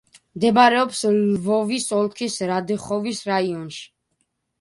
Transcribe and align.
მდებარეობს 0.37 1.01
ლვოვის 1.17 1.85
ოლქის 1.97 2.37
რადეხოვის 2.53 3.21
რაიონში. 3.29 3.83